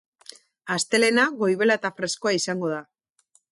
Astelehena 0.75 1.27
goibela 1.43 1.77
eta 1.81 1.93
freskoa 2.01 2.35
izango 2.41 2.75
da. 2.75 2.83